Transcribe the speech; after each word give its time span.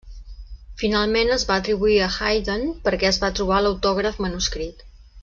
Finalment 0.83 1.33
es 1.35 1.45
va 1.51 1.57
atribuir 1.61 1.99
a 2.05 2.09
Haydn 2.29 2.65
perquè 2.89 3.11
es 3.13 3.21
va 3.25 3.31
trobar 3.41 3.61
l'autògraf 3.67 4.19
manuscrit. 4.27 4.83